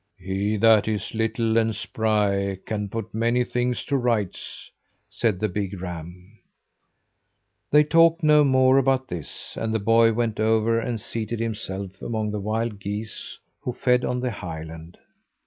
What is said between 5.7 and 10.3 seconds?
ram. They talked no more about this, and the boy